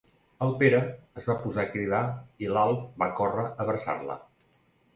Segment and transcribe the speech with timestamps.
[0.45, 0.79] El Pere
[1.21, 2.01] es va posar a cridar
[2.47, 4.21] i l'Alf va córrer a abraçar-la.